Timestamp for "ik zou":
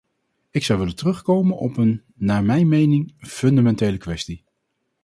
0.51-0.79